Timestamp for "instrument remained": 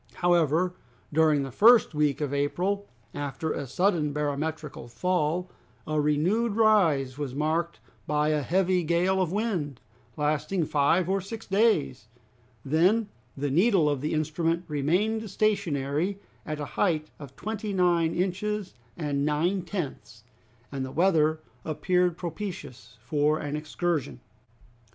14.15-15.29